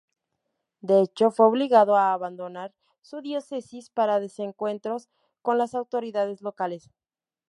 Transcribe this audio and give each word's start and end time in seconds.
De 0.79 0.99
hecho, 0.99 1.29
fue 1.29 1.45
obligado 1.45 1.95
a 1.95 2.13
abandonar 2.13 2.73
su 3.01 3.21
diócesis 3.21 3.91
para 3.91 4.19
desencuentros 4.19 5.09
con 5.43 5.59
las 5.59 5.75
autoridades 5.75 6.41
locales. 6.41 6.89